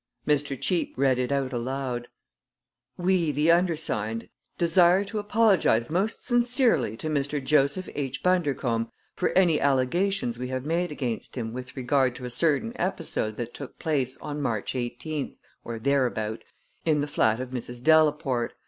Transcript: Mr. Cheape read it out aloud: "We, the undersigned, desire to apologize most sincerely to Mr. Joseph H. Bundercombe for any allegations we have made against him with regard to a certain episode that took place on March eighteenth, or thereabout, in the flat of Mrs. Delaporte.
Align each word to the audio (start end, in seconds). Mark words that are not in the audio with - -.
Mr. 0.27 0.59
Cheape 0.59 0.95
read 0.97 1.19
it 1.19 1.31
out 1.31 1.53
aloud: 1.53 2.07
"We, 2.97 3.31
the 3.31 3.51
undersigned, 3.51 4.29
desire 4.57 5.03
to 5.05 5.19
apologize 5.19 5.91
most 5.91 6.25
sincerely 6.25 6.97
to 6.97 7.07
Mr. 7.07 7.39
Joseph 7.43 7.87
H. 7.93 8.23
Bundercombe 8.23 8.89
for 9.15 9.29
any 9.37 9.59
allegations 9.61 10.39
we 10.39 10.47
have 10.47 10.65
made 10.65 10.91
against 10.91 11.37
him 11.37 11.53
with 11.53 11.77
regard 11.77 12.15
to 12.15 12.25
a 12.25 12.31
certain 12.31 12.73
episode 12.77 13.37
that 13.37 13.53
took 13.53 13.77
place 13.77 14.17
on 14.17 14.41
March 14.41 14.73
eighteenth, 14.73 15.37
or 15.63 15.77
thereabout, 15.77 16.43
in 16.83 17.01
the 17.01 17.07
flat 17.07 17.39
of 17.39 17.51
Mrs. 17.51 17.79
Delaporte. 17.83 18.55